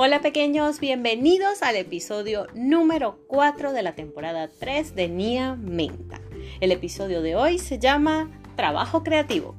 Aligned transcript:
Hola 0.00 0.20
pequeños, 0.20 0.78
bienvenidos 0.78 1.64
al 1.64 1.74
episodio 1.74 2.46
número 2.54 3.18
4 3.26 3.72
de 3.72 3.82
la 3.82 3.96
temporada 3.96 4.48
3 4.48 4.94
de 4.94 5.08
Nia 5.08 5.56
Menta. 5.56 6.20
El 6.60 6.70
episodio 6.70 7.20
de 7.20 7.34
hoy 7.34 7.58
se 7.58 7.80
llama 7.80 8.30
Trabajo 8.54 9.02
Creativo. 9.02 9.56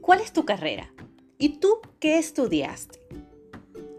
¿Cuál 0.00 0.20
es 0.22 0.32
tu 0.32 0.46
carrera? 0.46 0.90
¿Y 1.36 1.58
tú 1.58 1.82
qué 2.00 2.16
estudiaste? 2.16 2.98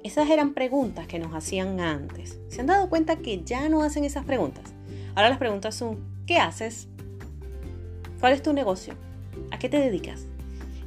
Esas 0.04 0.28
eran 0.28 0.56
preguntas 0.56 1.06
que 1.06 1.20
nos 1.20 1.36
hacían 1.36 1.80
antes. 1.80 2.40
¿Se 2.48 2.62
han 2.62 2.68
dado 2.68 2.90
cuenta 2.90 3.18
que 3.18 3.44
ya 3.44 3.70
no 3.70 3.84
hacen 3.84 4.06
esas 4.06 4.26
preguntas? 4.26 4.74
Ahora 5.14 5.30
las 5.30 5.38
preguntas 5.38 5.76
son 5.76 6.13
¿Qué 6.26 6.38
haces? 6.38 6.88
¿Cuál 8.22 8.32
es 8.32 8.42
tu 8.42 8.54
negocio? 8.54 8.94
¿A 9.52 9.60
qué 9.60 9.68
te 9.68 9.78
dedicas? 9.78 10.26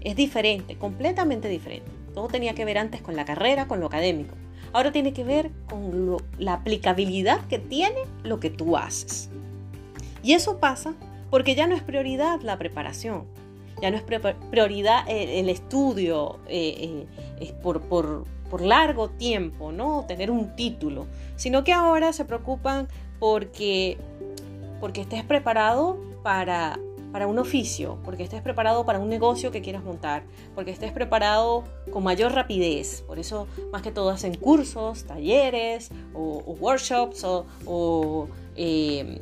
Es 0.00 0.16
diferente, 0.16 0.76
completamente 0.76 1.48
diferente. 1.48 1.90
Todo 2.14 2.28
tenía 2.28 2.54
que 2.54 2.64
ver 2.64 2.78
antes 2.78 3.02
con 3.02 3.16
la 3.16 3.26
carrera, 3.26 3.68
con 3.68 3.78
lo 3.78 3.86
académico. 3.86 4.34
Ahora 4.72 4.92
tiene 4.92 5.12
que 5.12 5.24
ver 5.24 5.50
con 5.68 6.16
la 6.38 6.54
aplicabilidad 6.54 7.46
que 7.48 7.58
tiene 7.58 7.98
lo 8.22 8.40
que 8.40 8.48
tú 8.48 8.78
haces. 8.78 9.28
Y 10.22 10.32
eso 10.32 10.58
pasa 10.58 10.94
porque 11.28 11.54
ya 11.54 11.66
no 11.66 11.76
es 11.76 11.82
prioridad 11.82 12.40
la 12.40 12.56
preparación, 12.56 13.24
ya 13.82 13.90
no 13.90 13.98
es 13.98 14.02
prioridad 14.50 15.04
el, 15.06 15.50
estudio 15.50 16.38
eh, 16.48 17.04
eh, 17.40 17.52
por, 17.62 17.82
por 17.82 18.60
largo 18.62 19.10
tiempo, 19.10 19.70
¿no? 19.70 20.06
Tener 20.08 20.30
un 20.30 20.56
título, 20.56 21.06
sino 21.36 21.62
que 21.62 21.74
ahora 21.74 22.14
se 22.14 22.24
preocupan 22.24 22.88
porque 23.18 23.98
porque 24.80 25.00
estés 25.00 25.24
preparado 25.24 25.98
para, 26.22 26.78
para 27.12 27.26
un 27.26 27.38
oficio, 27.38 27.98
porque 28.04 28.22
estés 28.22 28.42
preparado 28.42 28.84
para 28.84 28.98
un 28.98 29.08
negocio 29.08 29.50
que 29.50 29.62
quieras 29.62 29.84
montar, 29.84 30.24
porque 30.54 30.70
estés 30.70 30.92
preparado 30.92 31.64
con 31.90 32.04
mayor 32.04 32.32
rapidez. 32.32 33.02
Por 33.06 33.18
eso, 33.18 33.46
más 33.72 33.82
que 33.82 33.90
todo, 33.90 34.10
hacen 34.10 34.34
cursos, 34.34 35.04
talleres 35.04 35.90
o, 36.14 36.56
workshops 36.60 37.24
o, 37.24 38.28
eh, 38.56 39.20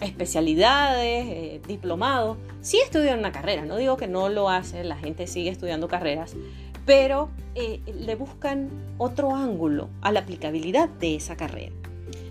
especialidades, 0.00 1.26
eh, 1.26 1.60
diplomados. 1.66 2.36
Sí 2.60 2.78
estudian 2.78 3.18
una 3.18 3.32
carrera, 3.32 3.64
no 3.64 3.76
digo 3.76 3.96
que 3.96 4.08
no 4.08 4.28
lo 4.28 4.48
hacen, 4.48 4.88
la 4.88 4.96
gente 4.96 5.26
sigue 5.26 5.50
estudiando 5.50 5.88
carreras, 5.88 6.36
pero 6.84 7.30
eh, 7.54 7.80
le 7.86 8.14
buscan 8.14 8.70
otro 8.98 9.34
ángulo 9.34 9.88
a 10.02 10.12
la 10.12 10.20
aplicabilidad 10.20 10.88
de 10.88 11.16
esa 11.16 11.36
carrera. 11.36 11.72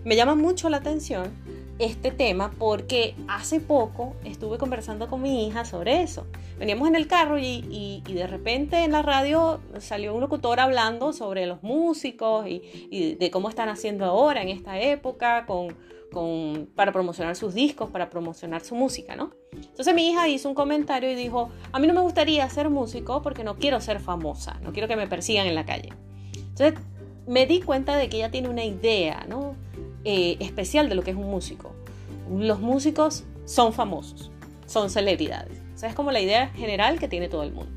Me 0.03 0.15
llama 0.15 0.35
mucho 0.35 0.69
la 0.69 0.77
atención 0.77 1.31
este 1.79 2.11
tema 2.11 2.51
porque 2.57 3.15
hace 3.27 3.59
poco 3.59 4.15
estuve 4.23 4.57
conversando 4.57 5.09
con 5.09 5.21
mi 5.21 5.47
hija 5.47 5.65
sobre 5.65 6.01
eso. 6.01 6.25
Veníamos 6.57 6.87
en 6.87 6.95
el 6.95 7.07
carro 7.07 7.37
y, 7.37 8.01
de 8.05 8.27
repente 8.27 8.83
en 8.83 8.93
la 8.93 9.01
radio 9.01 9.59
salió 9.79 10.13
un 10.13 10.21
locutor 10.21 10.59
hablando 10.59 11.11
sobre 11.11 11.45
los 11.45 11.63
músicos 11.63 12.45
y, 12.47 13.15
de 13.15 13.31
cómo 13.31 13.49
están 13.49 13.69
haciendo 13.69 14.05
ahora 14.05 14.41
en 14.41 14.49
esta 14.49 14.79
época 14.79 15.45
con, 15.45 15.75
para 16.75 16.93
promocionar 16.93 17.35
sus 17.35 17.53
discos, 17.53 17.89
para 17.89 18.09
promocionar 18.09 18.63
su 18.63 18.73
música, 18.73 19.17
¿no? 19.17 19.31
Entonces 19.51 19.93
mi 19.93 20.09
hija 20.09 20.29
hizo 20.29 20.47
un 20.47 20.55
comentario 20.55 21.11
y 21.11 21.15
dijo, 21.15 21.49
a 21.73 21.79
mí 21.79 21.87
no 21.87 21.93
me 21.93 22.01
gustaría 22.01 22.49
ser 22.49 22.69
músico 22.69 23.21
porque 23.21 23.43
no 23.43 23.57
quiero 23.57 23.81
ser 23.81 23.99
famosa, 23.99 24.59
no 24.61 24.71
quiero 24.71 24.87
que 24.87 24.95
me 24.95 25.07
persigan 25.07 25.45
en 25.45 25.55
la 25.55 25.65
calle. 25.65 25.89
Entonces 26.35 26.75
me 27.27 27.45
di 27.47 27.59
cuenta 27.59 27.97
de 27.97 28.07
que 28.07 28.17
ella 28.17 28.31
tiene 28.31 28.47
una 28.49 28.63
idea, 28.63 29.25
¿no? 29.27 29.55
Eh, 30.05 30.37
especial 30.39 30.87
de 30.87 30.93
lo 30.93 31.01
que 31.01 31.11
es 31.11 31.17
un 31.17 31.29
músico. 31.29 31.73
Los 32.31 32.59
músicos 32.59 33.23
son 33.45 33.73
famosos, 33.73 34.31
son 34.67 34.91
celebridades. 34.91 35.59
O 35.81 35.85
es 35.85 35.95
como 35.95 36.11
la 36.11 36.21
idea 36.21 36.49
general 36.49 36.99
que 36.99 37.07
tiene 37.07 37.27
todo 37.27 37.41
el 37.41 37.51
mundo. 37.51 37.71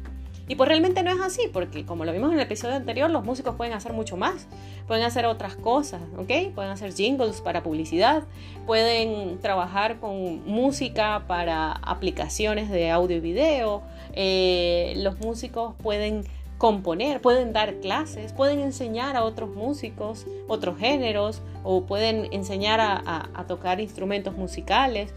Y 0.46 0.54
pues 0.54 0.68
realmente 0.68 1.02
no 1.02 1.10
es 1.10 1.20
así, 1.20 1.42
porque 1.52 1.84
como 1.84 2.06
lo 2.06 2.12
vimos 2.12 2.30
en 2.30 2.38
el 2.38 2.42
episodio 2.42 2.74
anterior, 2.74 3.10
los 3.10 3.22
músicos 3.22 3.54
pueden 3.56 3.74
hacer 3.74 3.92
mucho 3.92 4.16
más. 4.16 4.46
Pueden 4.86 5.04
hacer 5.04 5.26
otras 5.26 5.56
cosas, 5.56 6.00
¿ok? 6.16 6.54
Pueden 6.54 6.70
hacer 6.70 6.94
jingles 6.94 7.42
para 7.42 7.62
publicidad, 7.62 8.22
pueden 8.66 9.38
trabajar 9.40 9.98
con 10.00 10.46
música 10.46 11.24
para 11.26 11.72
aplicaciones 11.72 12.70
de 12.70 12.90
audio 12.90 13.18
y 13.18 13.20
video. 13.20 13.82
Eh, 14.14 14.94
los 14.96 15.18
músicos 15.20 15.74
pueden 15.82 16.24
componer, 16.58 17.20
pueden 17.20 17.52
dar 17.52 17.76
clases, 17.76 18.32
pueden 18.32 18.58
enseñar 18.58 19.16
a 19.16 19.24
otros 19.24 19.54
músicos, 19.54 20.26
otros 20.48 20.76
géneros, 20.78 21.40
o 21.62 21.86
pueden 21.86 22.32
enseñar 22.32 22.80
a, 22.80 23.44
tocar 23.46 23.80
instrumentos 23.80 24.36
musicales. 24.36 25.14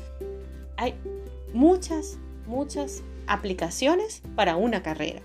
Hay 0.77 0.93
muchas, 1.53 2.19
muchas 2.47 3.03
aplicaciones 3.27 4.21
para 4.35 4.55
una 4.55 4.83
carrera. 4.83 5.21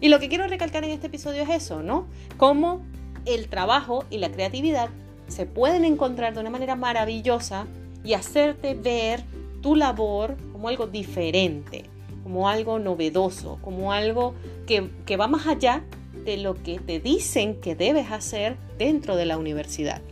Y 0.00 0.08
lo 0.08 0.20
que 0.20 0.28
quiero 0.28 0.46
recalcar 0.46 0.84
en 0.84 0.90
este 0.90 1.06
episodio 1.06 1.42
es 1.42 1.50
eso, 1.50 1.82
¿no? 1.82 2.06
Cómo 2.36 2.82
el 3.24 3.48
trabajo 3.48 4.04
y 4.10 4.18
la 4.18 4.30
creatividad 4.30 4.90
se 5.28 5.46
pueden 5.46 5.84
encontrar 5.84 6.34
de 6.34 6.40
una 6.40 6.50
manera 6.50 6.76
maravillosa 6.76 7.66
y 8.04 8.12
hacerte 8.12 8.74
ver 8.74 9.24
tu 9.62 9.74
labor 9.74 10.36
como 10.52 10.68
algo 10.68 10.86
diferente, 10.86 11.84
como 12.24 12.48
algo 12.48 12.80
novedoso, 12.80 13.58
como 13.62 13.92
algo 13.92 14.34
que, 14.66 14.90
que 15.06 15.16
va 15.16 15.28
más 15.28 15.46
allá 15.46 15.84
de 16.24 16.38
lo 16.38 16.54
que 16.54 16.80
te 16.80 16.98
dicen 16.98 17.60
que 17.60 17.76
debes 17.76 18.10
hacer 18.10 18.56
dentro 18.78 19.14
de 19.14 19.26
la 19.26 19.38
universidad. 19.38 20.02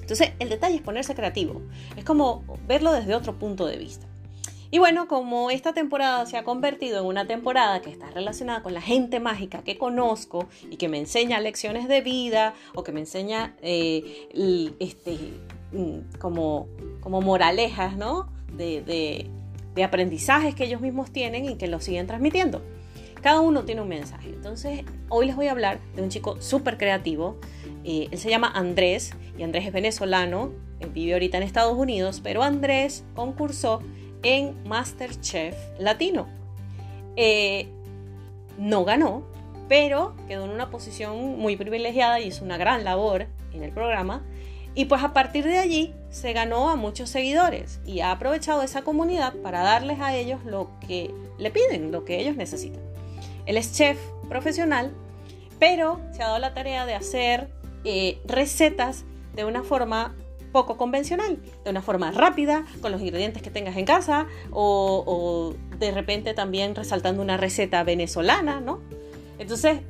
Entonces, 0.00 0.30
el 0.38 0.48
detalle 0.48 0.76
es 0.76 0.82
ponerse 0.82 1.14
creativo, 1.14 1.60
es 1.96 2.04
como 2.04 2.42
verlo 2.66 2.92
desde 2.92 3.14
otro 3.14 3.38
punto 3.38 3.66
de 3.66 3.76
vista. 3.76 4.06
Y 4.70 4.78
bueno, 4.78 5.06
como 5.06 5.50
esta 5.50 5.74
temporada 5.74 6.24
se 6.24 6.38
ha 6.38 6.44
convertido 6.44 7.00
en 7.00 7.06
una 7.06 7.26
temporada 7.26 7.82
que 7.82 7.90
está 7.90 8.10
relacionada 8.10 8.62
con 8.62 8.72
la 8.72 8.80
gente 8.80 9.20
mágica 9.20 9.62
que 9.62 9.76
conozco 9.76 10.48
y 10.70 10.76
que 10.76 10.88
me 10.88 10.98
enseña 10.98 11.40
lecciones 11.40 11.88
de 11.88 12.00
vida 12.00 12.54
o 12.74 12.82
que 12.82 12.90
me 12.90 13.00
enseña 13.00 13.54
eh, 13.60 14.28
este, 14.80 15.18
mm, 15.72 16.18
como, 16.18 16.68
como 17.02 17.20
moralejas, 17.20 17.98
¿no? 17.98 18.32
de, 18.56 18.82
de 18.82 19.30
aprendizajes 19.80 20.54
que 20.54 20.64
ellos 20.64 20.80
mismos 20.80 21.10
tienen 21.10 21.46
y 21.46 21.56
que 21.56 21.68
los 21.68 21.84
siguen 21.84 22.06
transmitiendo. 22.06 22.62
Cada 23.22 23.40
uno 23.40 23.64
tiene 23.64 23.80
un 23.80 23.88
mensaje. 23.88 24.28
Entonces, 24.28 24.84
hoy 25.08 25.26
les 25.26 25.36
voy 25.36 25.46
a 25.46 25.52
hablar 25.52 25.78
de 25.94 26.02
un 26.02 26.08
chico 26.08 26.40
súper 26.40 26.76
creativo. 26.76 27.38
Eh, 27.84 28.08
él 28.10 28.18
se 28.18 28.28
llama 28.28 28.50
Andrés 28.52 29.12
y 29.38 29.44
Andrés 29.44 29.66
es 29.66 29.72
venezolano, 29.72 30.52
vive 30.92 31.12
ahorita 31.14 31.36
en 31.36 31.44
Estados 31.44 31.78
Unidos, 31.78 32.20
pero 32.22 32.42
Andrés 32.42 33.04
concursó 33.14 33.80
en 34.22 34.54
Masterchef 34.64 35.56
Latino. 35.78 36.26
Eh, 37.16 37.68
no 38.58 38.84
ganó, 38.84 39.24
pero 39.68 40.14
quedó 40.28 40.44
en 40.44 40.50
una 40.50 40.70
posición 40.70 41.38
muy 41.38 41.56
privilegiada 41.56 42.20
y 42.20 42.28
hizo 42.28 42.44
una 42.44 42.56
gran 42.56 42.84
labor 42.84 43.26
en 43.52 43.62
el 43.62 43.72
programa. 43.72 44.22
Y 44.74 44.86
pues 44.86 45.02
a 45.02 45.12
partir 45.12 45.44
de 45.44 45.58
allí 45.58 45.94
se 46.10 46.32
ganó 46.32 46.70
a 46.70 46.76
muchos 46.76 47.10
seguidores 47.10 47.80
y 47.84 48.00
ha 48.00 48.10
aprovechado 48.10 48.62
esa 48.62 48.82
comunidad 48.82 49.34
para 49.42 49.62
darles 49.62 50.00
a 50.00 50.14
ellos 50.14 50.44
lo 50.44 50.70
que 50.86 51.12
le 51.38 51.50
piden, 51.50 51.92
lo 51.92 52.04
que 52.04 52.20
ellos 52.20 52.36
necesitan. 52.36 52.80
Él 53.46 53.56
es 53.56 53.72
chef 53.72 53.98
profesional, 54.28 54.92
pero 55.58 56.00
se 56.12 56.22
ha 56.22 56.26
dado 56.26 56.38
la 56.38 56.54
tarea 56.54 56.86
de 56.86 56.94
hacer 56.94 57.50
eh, 57.84 58.20
recetas 58.24 59.04
de 59.34 59.44
una 59.44 59.62
forma 59.62 60.14
poco 60.52 60.76
convencional, 60.76 61.38
de 61.64 61.70
una 61.70 61.82
forma 61.82 62.10
rápida, 62.12 62.64
con 62.80 62.92
los 62.92 63.00
ingredientes 63.00 63.42
que 63.42 63.50
tengas 63.50 63.76
en 63.76 63.86
casa, 63.86 64.26
o, 64.50 65.02
o 65.06 65.76
de 65.78 65.90
repente 65.90 66.34
también 66.34 66.74
resaltando 66.74 67.22
una 67.22 67.38
receta 67.38 67.82
venezolana, 67.84 68.60
¿no? 68.60 68.80
Entonces, 69.38 69.80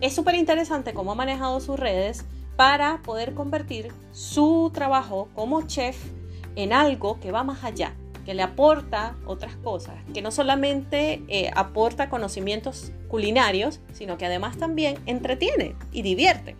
es 0.00 0.14
súper 0.14 0.34
interesante 0.34 0.92
cómo 0.92 1.12
ha 1.12 1.14
manejado 1.14 1.60
sus 1.60 1.78
redes 1.78 2.24
para 2.58 3.00
poder 3.02 3.34
convertir 3.34 3.92
su 4.10 4.72
trabajo 4.74 5.28
como 5.36 5.62
chef 5.68 5.96
en 6.56 6.72
algo 6.72 7.20
que 7.20 7.30
va 7.30 7.44
más 7.44 7.62
allá, 7.62 7.94
que 8.26 8.34
le 8.34 8.42
aporta 8.42 9.14
otras 9.26 9.54
cosas, 9.54 9.94
que 10.12 10.22
no 10.22 10.32
solamente 10.32 11.22
eh, 11.28 11.52
aporta 11.54 12.10
conocimientos 12.10 12.90
culinarios, 13.06 13.78
sino 13.92 14.18
que 14.18 14.26
además 14.26 14.58
también 14.58 14.98
entretiene 15.06 15.76
y 15.92 16.02
divierte. 16.02 16.56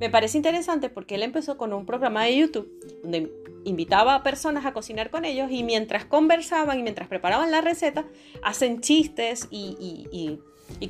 me 0.00 0.10
parece 0.10 0.36
interesante 0.36 0.88
porque 0.88 1.14
él 1.14 1.22
empezó 1.22 1.56
con 1.56 1.72
un 1.72 1.86
programa 1.86 2.24
de 2.24 2.36
YouTube 2.36 2.68
donde 3.04 3.32
invitaba 3.64 4.16
a 4.16 4.24
personas 4.24 4.66
a 4.66 4.72
cocinar 4.72 5.10
con 5.10 5.24
ellos 5.24 5.48
y 5.48 5.62
mientras 5.62 6.04
conversaban 6.04 6.80
y 6.80 6.82
mientras 6.82 7.06
preparaban 7.06 7.52
la 7.52 7.60
receta, 7.60 8.04
hacen 8.42 8.80
chistes 8.80 9.46
y, 9.52 10.40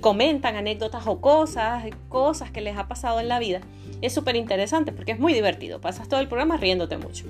comentan 0.01 0.57
anécdotas 0.57 1.07
o 1.07 1.21
cosas, 1.21 1.85
cosas 2.09 2.51
que 2.51 2.61
les 2.61 2.77
ha 2.77 2.89
pasado 2.89 3.21
en 3.21 3.29
la 3.29 3.39
vida. 3.39 3.61
Es 4.03 4.13
súper 4.13 4.37
interesante 4.37 4.93
porque 4.93 5.13
es 5.13 5.19
muy 5.19 5.33
divertido, 5.33 5.81
pasas 5.81 6.09
todo 6.09 6.21
el 6.21 6.29
programa 6.29 6.57
riéndote 6.57 6.97
mucho. 6.99 7.27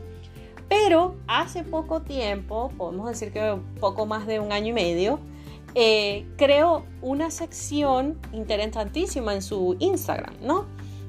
Pero 0.69 1.17
hace 1.26 1.62
poco 1.62 2.02
tiempo, 2.02 2.73
podemos 2.76 3.08
decir 3.08 3.32
que 3.32 3.56
poco 3.81 4.06
más 4.06 4.26
de 4.26 4.41
un 4.41 4.50
año 4.50 4.69
y 4.69 4.73
medio, 4.73 5.20
eh, 5.75 6.26
creó 6.37 6.85
una 7.02 7.31
sección 7.31 8.19
interesantísima 8.32 9.35
en 9.35 9.43
su 9.43 9.76
Instagram, 9.79 10.35
¿no? 10.40 10.67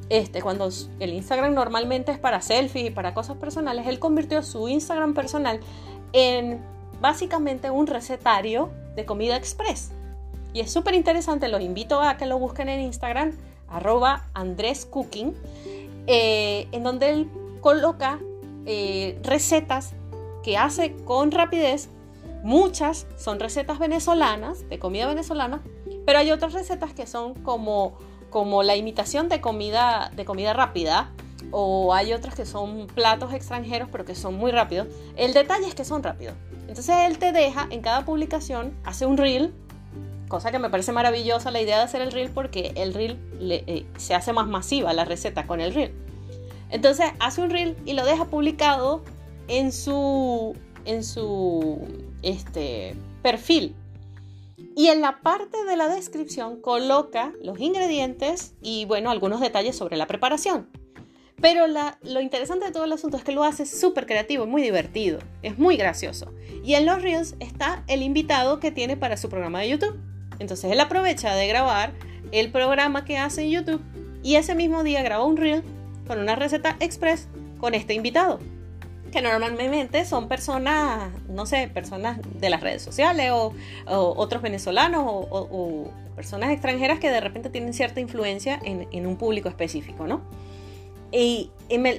Este, 0.09 0.41
cuando 0.41 0.69
el 0.99 1.13
Instagram 1.13 1.53
normalmente 1.53 2.11
es 2.11 2.19
para 2.19 2.41
selfies 2.41 2.87
y 2.87 2.89
para 2.91 3.13
cosas 3.13 3.37
personales, 3.37 3.87
él 3.87 3.99
convirtió 3.99 4.43
su 4.43 4.67
Instagram 4.67 5.13
personal 5.13 5.59
en 6.13 6.61
básicamente 7.01 7.69
un 7.71 7.87
recetario 7.87 8.69
de 8.95 9.05
comida 9.05 9.35
express. 9.35 9.91
Y 10.55 10.61
es 10.61 10.71
súper 10.71 10.93
interesante, 10.93 11.49
los 11.49 11.59
invito 11.59 12.01
a 12.01 12.15
que 12.15 12.25
lo 12.25 12.39
busquen 12.39 12.69
en 12.69 12.79
Instagram, 12.79 13.33
arroba 13.67 14.23
Andrés 14.33 14.85
Cooking, 14.85 15.33
eh, 16.07 16.69
en 16.71 16.81
donde 16.81 17.09
él 17.09 17.29
coloca 17.59 18.19
eh, 18.65 19.19
recetas 19.21 19.95
que 20.43 20.55
hace 20.57 20.95
con 21.03 21.31
rapidez. 21.31 21.89
Muchas 22.41 23.05
son 23.17 23.41
recetas 23.41 23.79
venezolanas, 23.79 24.69
de 24.69 24.79
comida 24.79 25.07
venezolana, 25.07 25.61
pero 26.05 26.19
hay 26.19 26.31
otras 26.31 26.53
recetas 26.53 26.93
que 26.93 27.05
son 27.05 27.33
como 27.33 27.97
como 28.29 28.63
la 28.63 28.77
imitación 28.77 29.27
de 29.27 29.41
comida, 29.41 30.11
de 30.15 30.23
comida 30.23 30.53
rápida, 30.53 31.11
o 31.51 31.93
hay 31.93 32.13
otras 32.13 32.33
que 32.33 32.45
son 32.45 32.87
platos 32.87 33.33
extranjeros 33.33 33.89
pero 33.91 34.05
que 34.05 34.15
son 34.15 34.35
muy 34.35 34.51
rápidos. 34.51 34.87
El 35.17 35.33
detalle 35.33 35.67
es 35.67 35.75
que 35.75 35.83
son 35.83 36.01
rápidos. 36.01 36.35
Entonces 36.67 36.95
él 37.07 37.17
te 37.17 37.33
deja 37.33 37.67
en 37.71 37.81
cada 37.81 38.05
publicación, 38.05 38.73
hace 38.85 39.05
un 39.05 39.17
reel, 39.17 39.53
cosa 40.27 40.51
que 40.51 40.59
me 40.59 40.69
parece 40.69 40.91
maravillosa 40.91 41.51
la 41.51 41.61
idea 41.61 41.77
de 41.77 41.83
hacer 41.83 42.01
el 42.01 42.11
reel 42.11 42.29
porque 42.31 42.73
el 42.75 42.93
reel 42.93 43.19
eh, 43.41 43.85
se 43.97 44.15
hace 44.15 44.33
más 44.33 44.47
masiva 44.47 44.93
la 44.93 45.05
receta 45.05 45.45
con 45.47 45.61
el 45.61 45.73
reel. 45.73 45.93
Entonces 46.69 47.07
hace 47.19 47.41
un 47.41 47.49
reel 47.49 47.75
y 47.85 47.93
lo 47.93 48.05
deja 48.05 48.25
publicado 48.25 49.03
en 49.47 49.71
su, 49.71 50.55
en 50.85 51.03
su 51.03 51.79
este, 52.23 52.95
perfil 53.21 53.75
y 54.75 54.87
en 54.87 55.01
la 55.01 55.21
parte 55.21 55.63
de 55.63 55.77
la 55.77 55.87
descripción 55.87 56.59
coloca 56.59 57.31
los 57.41 57.59
ingredientes 57.59 58.55
y 58.61 58.85
bueno, 58.85 59.09
algunos 59.09 59.39
detalles 59.39 59.77
sobre 59.77 59.95
la 59.95 60.07
preparación. 60.07 60.67
Pero 61.41 61.65
lo 61.67 62.21
interesante 62.21 62.65
de 62.65 62.71
todo 62.71 62.85
el 62.85 62.91
asunto 62.91 63.17
es 63.17 63.23
que 63.23 63.31
lo 63.31 63.43
hace 63.43 63.65
súper 63.65 64.05
creativo, 64.05 64.45
muy 64.45 64.61
divertido, 64.61 65.19
es 65.43 65.57
muy 65.57 65.77
gracioso. 65.77 66.33
Y 66.63 66.73
en 66.73 66.85
los 66.85 67.01
Reels 67.01 67.35
está 67.39 67.83
el 67.87 68.01
invitado 68.01 68.59
que 68.59 68.71
tiene 68.71 68.97
para 68.97 69.17
su 69.17 69.29
programa 69.29 69.59
de 69.59 69.69
YouTube. 69.69 69.97
Entonces 70.39 70.71
él 70.71 70.79
aprovecha 70.79 71.35
de 71.35 71.47
grabar 71.47 71.93
el 72.31 72.51
programa 72.51 73.05
que 73.05 73.17
hace 73.17 73.43
en 73.43 73.51
YouTube 73.51 73.81
y 74.23 74.35
ese 74.35 74.55
mismo 74.55 74.83
día 74.83 75.03
graba 75.03 75.23
un 75.25 75.37
Reel 75.37 75.63
con 76.07 76.19
una 76.19 76.35
receta 76.35 76.75
express 76.79 77.27
con 77.59 77.73
este 77.73 77.93
invitado 77.93 78.39
que 79.15 79.21
normalmente 79.21 80.03
son 80.03 80.27
personas, 80.27 81.09
no 81.29 81.45
sé, 81.45 81.69
personas 81.73 82.19
de 82.37 82.49
las 82.49 82.59
redes 82.59 82.81
sociales 82.81 83.31
o, 83.31 83.53
otros 83.87 84.41
venezolanos 84.41 85.05
o, 85.07 85.89
personas 86.17 86.51
extranjeras 86.51 86.99
que 86.99 87.09
de 87.09 87.21
repente 87.21 87.49
tienen 87.49 87.73
cierta 87.73 88.01
influencia 88.01 88.59
en, 88.61 89.07
un 89.07 89.15
público 89.15 89.47
específico, 89.47 90.05
¿no? 90.05 90.19
Y, 91.13 91.49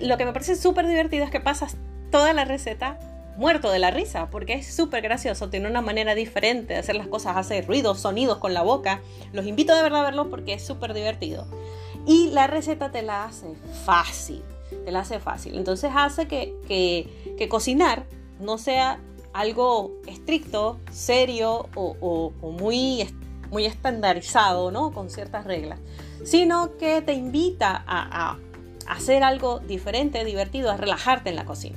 lo 0.02 0.18
que 0.18 0.26
me 0.26 0.32
parece 0.34 0.56
súper 0.56 0.86
divertido 0.86 1.24
es 1.24 1.30
que 1.30 1.40
pasas 1.40 1.78
toda 2.10 2.34
la 2.34 2.44
receta 2.44 2.98
muerto 3.36 3.70
de 3.70 3.78
la 3.78 3.90
risa, 3.90 4.28
porque 4.30 4.54
es 4.54 4.74
súper 4.74 5.02
gracioso, 5.02 5.50
tiene 5.50 5.68
una 5.68 5.82
manera 5.82 6.14
diferente 6.14 6.74
de 6.74 6.80
hacer 6.80 6.96
las 6.96 7.06
cosas, 7.08 7.36
hace 7.36 7.62
ruidos, 7.62 8.00
sonidos 8.00 8.38
con 8.38 8.54
la 8.54 8.62
boca. 8.62 9.00
Los 9.32 9.46
invito 9.46 9.74
de 9.74 9.82
verdad 9.82 10.00
a 10.00 10.04
verlo 10.04 10.30
porque 10.30 10.54
es 10.54 10.64
súper 10.64 10.94
divertido. 10.94 11.46
Y 12.06 12.30
la 12.30 12.46
receta 12.46 12.90
te 12.90 13.02
la 13.02 13.24
hace 13.24 13.54
fácil 13.84 14.42
te 14.84 14.90
la 14.90 15.00
hace 15.00 15.18
fácil. 15.18 15.56
Entonces 15.56 15.90
hace 15.94 16.26
que, 16.26 17.46
cocinar 17.48 18.06
no 18.40 18.58
sea 18.58 19.00
algo 19.32 19.92
estricto, 20.06 20.78
serio 20.90 21.68
o, 21.74 22.32
muy, 22.42 23.08
muy 23.50 23.66
estandarizado, 23.66 24.70
¿no? 24.70 24.92
Con 24.92 25.10
ciertas 25.10 25.44
reglas, 25.44 25.78
sino 26.24 26.76
que 26.78 27.02
te 27.02 27.12
invita 27.12 27.84
a, 27.86 28.38
hacer 28.88 29.24
algo 29.24 29.58
diferente, 29.58 30.24
divertido, 30.24 30.70
a 30.70 30.76
relajarte 30.76 31.30
en 31.30 31.36
la 31.36 31.44
cocina. 31.44 31.76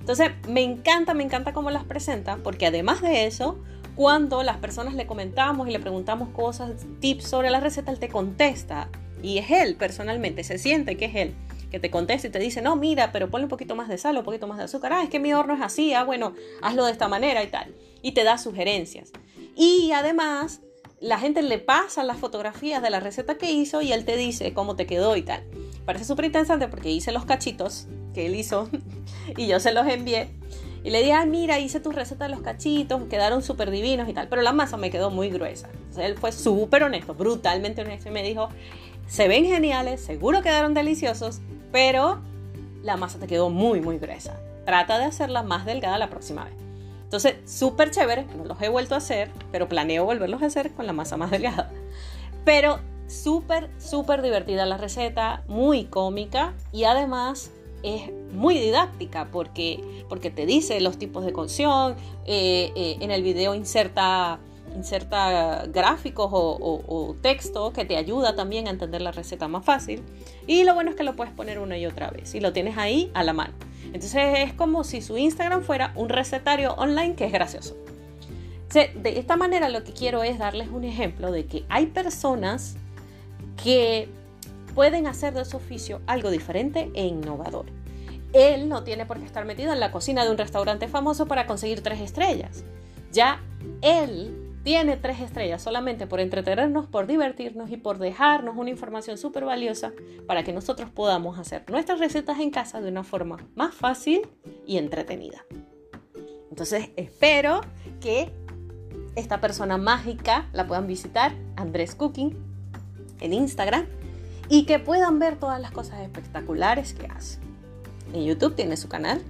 Entonces, 0.00 0.30
me 0.48 0.62
encanta, 0.62 1.14
me 1.14 1.22
encanta 1.22 1.52
cómo 1.52 1.70
las 1.70 1.84
presenta, 1.84 2.38
porque 2.38 2.66
además 2.66 3.00
de 3.02 3.26
eso, 3.26 3.58
cuando 3.94 4.42
las 4.42 4.56
personas 4.56 4.94
le 4.94 5.06
comentamos 5.06 5.68
y 5.68 5.70
le 5.70 5.78
preguntamos 5.78 6.30
cosas, 6.30 6.72
tips 7.00 7.24
sobre 7.24 7.50
la 7.50 7.60
receta, 7.60 7.92
él 7.92 7.98
te 7.98 8.08
contesta. 8.08 8.88
Y 9.22 9.38
es 9.38 9.50
él 9.50 9.76
personalmente, 9.76 10.44
se 10.44 10.58
siente 10.58 10.96
que 10.96 11.04
es 11.06 11.14
él 11.14 11.34
que 11.70 11.78
te 11.78 11.90
conteste 11.90 12.28
y 12.28 12.30
te 12.30 12.38
dice, 12.38 12.62
no, 12.62 12.76
mira, 12.76 13.12
pero 13.12 13.30
ponle 13.30 13.44
un 13.44 13.50
poquito 13.50 13.76
más 13.76 13.88
de 13.88 13.96
sal, 13.96 14.16
un 14.16 14.24
poquito 14.24 14.46
más 14.46 14.58
de 14.58 14.64
azúcar, 14.64 14.92
ah, 14.92 15.02
es 15.04 15.08
que 15.08 15.20
mi 15.20 15.32
horno 15.32 15.54
es 15.54 15.62
así, 15.62 15.94
ah, 15.94 16.04
bueno, 16.04 16.34
hazlo 16.62 16.84
de 16.84 16.92
esta 16.92 17.08
manera 17.08 17.42
y 17.42 17.46
tal. 17.46 17.74
Y 18.02 18.12
te 18.12 18.24
da 18.24 18.38
sugerencias. 18.38 19.12
Y 19.56 19.92
además, 19.92 20.60
la 21.00 21.18
gente 21.18 21.42
le 21.42 21.58
pasa 21.58 22.02
las 22.02 22.18
fotografías 22.18 22.82
de 22.82 22.90
la 22.90 23.00
receta 23.00 23.38
que 23.38 23.52
hizo 23.52 23.82
y 23.82 23.92
él 23.92 24.04
te 24.04 24.16
dice 24.16 24.52
cómo 24.52 24.76
te 24.76 24.86
quedó 24.86 25.16
y 25.16 25.22
tal. 25.22 25.44
Parece 25.86 26.04
súper 26.04 26.26
interesante 26.26 26.68
porque 26.68 26.90
hice 26.90 27.12
los 27.12 27.24
cachitos 27.24 27.86
que 28.14 28.26
él 28.26 28.34
hizo 28.34 28.68
y 29.36 29.46
yo 29.46 29.60
se 29.60 29.72
los 29.72 29.86
envié. 29.86 30.28
Y 30.82 30.90
le 30.90 31.00
dije, 31.00 31.12
ah, 31.12 31.26
mira, 31.26 31.58
hice 31.58 31.78
tu 31.78 31.92
receta 31.92 32.24
de 32.24 32.30
los 32.30 32.40
cachitos, 32.40 33.02
quedaron 33.10 33.42
súper 33.42 33.70
divinos 33.70 34.08
y 34.08 34.14
tal, 34.14 34.28
pero 34.28 34.40
la 34.40 34.52
masa 34.52 34.78
me 34.78 34.90
quedó 34.90 35.10
muy 35.10 35.28
gruesa. 35.28 35.68
Entonces 35.72 36.04
él 36.06 36.16
fue 36.16 36.32
súper 36.32 36.84
honesto, 36.84 37.14
brutalmente 37.14 37.82
honesto 37.82 38.08
y 38.08 38.12
me 38.12 38.22
dijo, 38.22 38.48
se 39.06 39.28
ven 39.28 39.44
geniales, 39.44 40.00
seguro 40.00 40.40
quedaron 40.40 40.72
deliciosos, 40.72 41.40
pero 41.70 42.20
la 42.82 42.96
masa 42.96 43.18
te 43.18 43.26
quedó 43.26 43.50
muy, 43.50 43.80
muy 43.80 43.98
gruesa. 43.98 44.40
Trata 44.64 44.98
de 44.98 45.04
hacerla 45.04 45.42
más 45.42 45.66
delgada 45.66 45.98
la 45.98 46.08
próxima 46.08 46.44
vez. 46.44 46.54
Entonces, 47.02 47.34
súper 47.44 47.90
chévere, 47.90 48.24
no 48.36 48.44
los 48.44 48.62
he 48.62 48.68
vuelto 48.68 48.94
a 48.94 48.98
hacer, 48.98 49.30
pero 49.50 49.68
planeo 49.68 50.04
volverlos 50.04 50.42
a 50.42 50.46
hacer 50.46 50.70
con 50.72 50.86
la 50.86 50.92
masa 50.92 51.16
más 51.16 51.30
delgada. 51.30 51.70
Pero 52.44 52.78
súper, 53.08 53.68
súper 53.78 54.22
divertida 54.22 54.64
la 54.64 54.76
receta, 54.76 55.42
muy 55.48 55.84
cómica 55.84 56.54
y 56.72 56.84
además 56.84 57.50
es 57.82 58.10
muy 58.32 58.58
didáctica 58.58 59.28
porque, 59.30 60.04
porque 60.08 60.30
te 60.30 60.46
dice 60.46 60.80
los 60.80 60.98
tipos 60.98 61.24
de 61.24 61.32
cocción, 61.32 61.96
eh, 62.26 62.72
eh, 62.76 62.96
en 63.00 63.10
el 63.10 63.22
video 63.22 63.54
inserta 63.54 64.40
inserta 64.76 65.64
gráficos 65.66 66.28
o, 66.32 67.16
texto 67.20 67.72
que 67.72 67.84
te 67.84 67.96
ayuda 67.96 68.34
también 68.36 68.68
a 68.68 68.70
entender 68.70 69.02
la 69.02 69.12
receta 69.12 69.48
más 69.48 69.64
fácil. 69.64 70.02
Y 70.46 70.64
lo 70.64 70.74
bueno 70.74 70.90
es 70.90 70.96
que 70.96 71.02
lo 71.02 71.16
puedes 71.16 71.32
poner 71.32 71.58
una 71.58 71.76
y 71.76 71.86
otra 71.86 72.10
vez 72.10 72.34
y 72.34 72.40
lo 72.40 72.52
tienes 72.52 72.78
ahí 72.78 73.10
a 73.14 73.24
la 73.24 73.32
mano. 73.32 73.52
Entonces 73.86 74.38
es 74.38 74.52
como 74.52 74.84
si 74.84 75.02
su 75.02 75.18
Instagram 75.18 75.62
fuera 75.62 75.92
un 75.96 76.08
recetario 76.08 76.74
online 76.74 77.14
que 77.14 77.24
es 77.24 77.32
gracioso. 77.32 77.76
De 78.72 79.18
esta 79.18 79.36
manera 79.36 79.68
lo 79.68 79.82
que 79.82 79.92
quiero 79.92 80.22
es 80.22 80.38
darles 80.38 80.68
un 80.68 80.84
ejemplo 80.84 81.32
de 81.32 81.44
que 81.44 81.64
hay 81.68 81.86
personas 81.86 82.76
que 83.62 84.08
pueden 84.74 85.06
hacer 85.06 85.34
de 85.34 85.44
su 85.44 85.56
oficio 85.56 86.00
algo 86.06 86.30
diferente 86.30 86.90
e 86.94 87.06
innovador. 87.06 87.66
Él 88.32 88.68
no 88.68 88.84
tiene 88.84 89.06
por 89.06 89.18
qué 89.18 89.24
estar 89.24 89.44
metido 89.44 89.72
en 89.72 89.80
la 89.80 89.90
cocina 89.90 90.24
de 90.24 90.30
un 90.30 90.38
restaurante 90.38 90.88
famoso 90.88 91.26
para 91.26 91.46
conseguir 91.46 91.82
tres 91.82 92.00
estrellas. 92.00 92.64
Ya 93.12 93.42
él 93.82 94.50
tiene 94.62 94.96
tres 94.96 95.20
estrellas 95.20 95.62
solamente 95.62 96.06
por 96.06 96.20
entretenernos, 96.20 96.86
por 96.86 97.06
divertirnos 97.06 97.70
y 97.70 97.76
por 97.76 97.98
dejarnos 97.98 98.56
una 98.56 98.70
información 98.70 99.18
súper 99.18 99.44
valiosa 99.44 99.92
para 100.26 100.44
que 100.44 100.52
nosotros 100.52 100.90
podamos 100.90 101.38
hacer 101.38 101.64
nuestras 101.70 101.98
recetas 101.98 102.38
en 102.40 102.50
casa 102.50 102.80
de 102.80 102.88
una 102.88 103.02
forma 103.02 103.38
más 103.54 103.74
fácil 103.74 104.28
y 104.66 104.76
entretenida. 104.76 105.44
Entonces 106.50 106.90
espero 106.96 107.62
que 108.00 108.32
esta 109.16 109.40
persona 109.40 109.78
mágica 109.78 110.48
la 110.52 110.66
puedan 110.66 110.86
visitar, 110.86 111.32
Andrés 111.56 111.94
Cooking, 111.94 112.36
en 113.20 113.32
Instagram, 113.32 113.86
y 114.50 114.64
que 114.64 114.80
puedan 114.80 115.18
ver 115.20 115.36
todas 115.36 115.60
las 115.60 115.70
cosas 115.70 116.00
espectaculares 116.00 116.92
que 116.92 117.06
hace. 117.06 117.38
En 118.12 118.24
YouTube 118.24 118.56
tiene 118.56 118.76
su 118.76 118.88
canal 118.88 119.22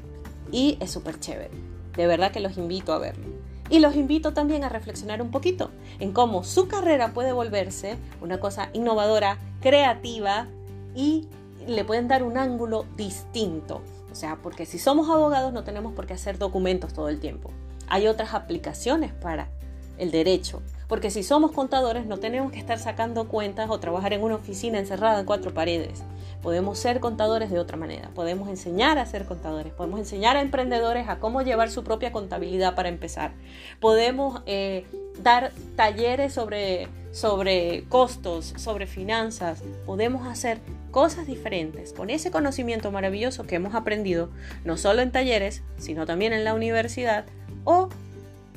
y 0.50 0.78
es 0.80 0.90
súper 0.90 1.20
chévere. 1.20 1.50
De 1.94 2.06
verdad 2.06 2.32
que 2.32 2.40
los 2.40 2.56
invito 2.56 2.92
a 2.92 2.98
verlo. 2.98 3.26
Y 3.68 3.78
los 3.78 3.94
invito 3.94 4.32
también 4.32 4.64
a 4.64 4.70
reflexionar 4.70 5.20
un 5.22 5.30
poquito 5.30 5.70
en 6.00 6.12
cómo 6.12 6.42
su 6.42 6.66
carrera 6.66 7.12
puede 7.12 7.32
volverse 7.32 7.98
una 8.20 8.40
cosa 8.40 8.70
innovadora, 8.72 9.38
creativa 9.60 10.48
y 10.96 11.28
le 11.68 11.84
pueden 11.84 12.08
dar 12.08 12.22
un 12.22 12.38
ángulo 12.38 12.86
distinto. 12.96 13.82
O 14.10 14.14
sea, 14.14 14.36
porque 14.36 14.64
si 14.64 14.78
somos 14.78 15.08
abogados 15.10 15.52
no 15.52 15.64
tenemos 15.64 15.92
por 15.92 16.06
qué 16.06 16.14
hacer 16.14 16.38
documentos 16.38 16.94
todo 16.94 17.10
el 17.10 17.20
tiempo. 17.20 17.50
Hay 17.88 18.06
otras 18.06 18.32
aplicaciones 18.32 19.12
para 19.12 19.50
el 19.98 20.10
derecho. 20.10 20.62
Porque 20.90 21.12
si 21.12 21.22
somos 21.22 21.52
contadores 21.52 22.04
no 22.04 22.18
tenemos 22.18 22.50
que 22.50 22.58
estar 22.58 22.80
sacando 22.80 23.28
cuentas 23.28 23.70
o 23.70 23.78
trabajar 23.78 24.12
en 24.12 24.24
una 24.24 24.34
oficina 24.34 24.80
encerrada 24.80 25.20
en 25.20 25.24
cuatro 25.24 25.54
paredes. 25.54 26.02
Podemos 26.42 26.80
ser 26.80 26.98
contadores 26.98 27.48
de 27.48 27.60
otra 27.60 27.76
manera, 27.76 28.10
podemos 28.12 28.48
enseñar 28.48 28.98
a 28.98 29.06
ser 29.06 29.24
contadores, 29.24 29.72
podemos 29.72 30.00
enseñar 30.00 30.36
a 30.36 30.40
emprendedores 30.40 31.08
a 31.08 31.20
cómo 31.20 31.42
llevar 31.42 31.70
su 31.70 31.84
propia 31.84 32.10
contabilidad 32.10 32.74
para 32.74 32.88
empezar. 32.88 33.30
Podemos 33.78 34.42
eh, 34.46 34.84
dar 35.22 35.52
talleres 35.76 36.32
sobre, 36.32 36.88
sobre 37.12 37.84
costos, 37.88 38.52
sobre 38.56 38.88
finanzas, 38.88 39.62
podemos 39.86 40.26
hacer 40.26 40.58
cosas 40.90 41.28
diferentes 41.28 41.92
con 41.92 42.10
ese 42.10 42.32
conocimiento 42.32 42.90
maravilloso 42.90 43.46
que 43.46 43.54
hemos 43.54 43.76
aprendido, 43.76 44.30
no 44.64 44.76
solo 44.76 45.02
en 45.02 45.12
talleres, 45.12 45.62
sino 45.78 46.04
también 46.04 46.32
en 46.32 46.42
la 46.42 46.52
universidad 46.52 47.26
o 47.62 47.90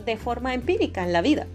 de 0.04 0.18
forma 0.18 0.56
empírica 0.56 1.04
en 1.04 1.14
la 1.14 1.22
vida. 1.22 1.46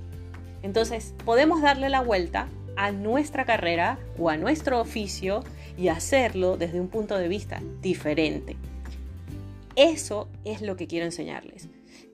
Entonces, 0.68 1.14
podemos 1.24 1.62
darle 1.62 1.88
la 1.88 2.02
vuelta 2.02 2.46
a 2.76 2.92
nuestra 2.92 3.46
carrera 3.46 3.98
o 4.18 4.28
a 4.28 4.36
nuestro 4.36 4.82
oficio 4.82 5.42
y 5.78 5.88
hacerlo 5.88 6.58
desde 6.58 6.78
un 6.78 6.88
punto 6.88 7.16
de 7.16 7.26
vista 7.26 7.62
diferente. 7.80 8.58
Eso 9.76 10.28
es 10.44 10.60
lo 10.60 10.76
que 10.76 10.86
quiero 10.86 11.06
enseñarles. 11.06 11.70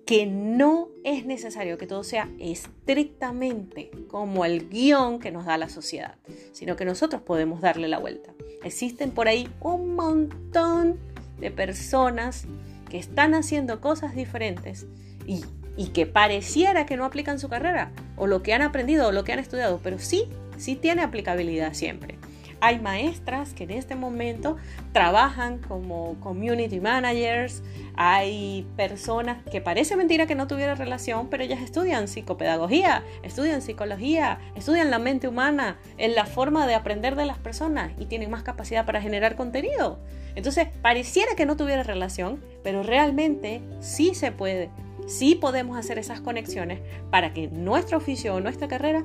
Que 0.06 0.26
no 0.26 0.86
es 1.02 1.26
necesario 1.26 1.78
que 1.78 1.88
todo 1.88 2.04
sea 2.04 2.30
estrictamente 2.38 3.90
como 4.06 4.44
el 4.44 4.68
guion 4.68 5.18
que 5.18 5.32
nos 5.32 5.46
da 5.46 5.58
la 5.58 5.68
sociedad, 5.68 6.14
sino 6.52 6.76
que 6.76 6.84
nosotros 6.84 7.22
podemos 7.22 7.60
darle 7.60 7.88
la 7.88 7.98
vuelta. 7.98 8.34
Existen 8.62 9.10
por 9.10 9.26
ahí 9.26 9.48
un 9.62 9.96
montón 9.96 11.00
de 11.40 11.50
personas 11.50 12.46
que 12.88 12.98
están 12.98 13.34
haciendo 13.34 13.80
cosas 13.80 14.14
diferentes 14.14 14.86
y, 15.26 15.44
y 15.76 15.88
que 15.88 16.06
pareciera 16.06 16.86
que 16.86 16.96
no 16.96 17.04
aplican 17.04 17.38
su 17.38 17.48
carrera 17.48 17.90
o 18.16 18.26
lo 18.26 18.42
que 18.42 18.54
han 18.54 18.62
aprendido 18.62 19.08
o 19.08 19.12
lo 19.12 19.24
que 19.24 19.32
han 19.32 19.38
estudiado, 19.38 19.80
pero 19.82 19.98
sí, 19.98 20.28
sí 20.56 20.76
tiene 20.76 21.02
aplicabilidad 21.02 21.74
siempre. 21.74 22.18
Hay 22.60 22.78
maestras 22.80 23.52
que 23.52 23.64
en 23.64 23.72
este 23.72 23.94
momento 23.94 24.56
trabajan 24.92 25.58
como 25.58 26.18
community 26.20 26.80
managers, 26.80 27.62
hay 27.94 28.66
personas 28.76 29.42
que 29.50 29.60
parece 29.60 29.96
mentira 29.96 30.26
que 30.26 30.34
no 30.34 30.46
tuvieran 30.46 30.78
relación, 30.78 31.28
pero 31.28 31.42
ellas 31.42 31.60
estudian 31.60 32.08
psicopedagogía, 32.08 33.04
estudian 33.22 33.60
psicología, 33.60 34.38
estudian 34.54 34.90
la 34.90 34.98
mente 34.98 35.28
humana, 35.28 35.76
en 35.98 36.14
la 36.14 36.24
forma 36.24 36.66
de 36.66 36.74
aprender 36.74 37.16
de 37.16 37.26
las 37.26 37.36
personas 37.36 37.92
y 37.98 38.06
tienen 38.06 38.30
más 38.30 38.44
capacidad 38.44 38.86
para 38.86 39.02
generar 39.02 39.36
contenido. 39.36 39.98
Entonces, 40.34 40.68
pareciera 40.80 41.36
que 41.36 41.46
no 41.46 41.56
tuviera 41.56 41.82
relación, 41.82 42.42
pero 42.62 42.82
realmente 42.82 43.60
sí 43.80 44.14
se 44.14 44.32
puede, 44.32 44.70
sí 45.06 45.34
podemos 45.34 45.76
hacer 45.76 45.98
esas 45.98 46.20
conexiones 46.20 46.80
para 47.10 47.32
que 47.32 47.48
nuestro 47.48 47.98
oficio 47.98 48.34
o 48.34 48.40
nuestra 48.40 48.68
carrera 48.68 49.04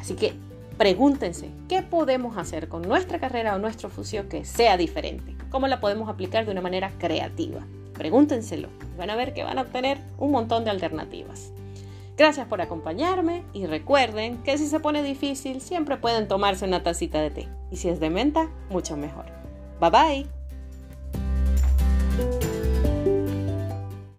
Así 0.00 0.14
que 0.14 0.34
Pregúntense, 0.82 1.48
¿qué 1.68 1.80
podemos 1.82 2.36
hacer 2.36 2.68
con 2.68 2.82
nuestra 2.82 3.20
carrera 3.20 3.54
o 3.54 3.58
nuestro 3.60 3.86
oficio 3.86 4.28
que 4.28 4.44
sea 4.44 4.76
diferente? 4.76 5.36
¿Cómo 5.48 5.68
la 5.68 5.78
podemos 5.78 6.08
aplicar 6.08 6.44
de 6.44 6.50
una 6.50 6.60
manera 6.60 6.90
creativa? 6.98 7.60
Pregúntenselo. 7.94 8.68
Van 8.98 9.08
a 9.08 9.14
ver 9.14 9.32
que 9.32 9.44
van 9.44 9.58
a 9.58 9.62
obtener 9.62 9.98
un 10.18 10.32
montón 10.32 10.64
de 10.64 10.70
alternativas. 10.70 11.52
Gracias 12.16 12.48
por 12.48 12.60
acompañarme 12.60 13.44
y 13.52 13.66
recuerden 13.66 14.42
que 14.42 14.58
si 14.58 14.66
se 14.66 14.80
pone 14.80 15.04
difícil 15.04 15.60
siempre 15.60 15.98
pueden 15.98 16.26
tomarse 16.26 16.64
una 16.64 16.82
tacita 16.82 17.20
de 17.20 17.30
té. 17.30 17.48
Y 17.70 17.76
si 17.76 17.88
es 17.88 18.00
de 18.00 18.10
menta, 18.10 18.50
mucho 18.68 18.96
mejor. 18.96 19.26
Bye 19.80 19.90
bye. 19.90 20.41